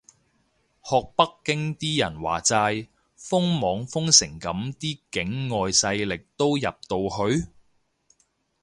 [0.83, 7.45] 學北京啲人話齋，封網封成噉啲境外勢力都入到去？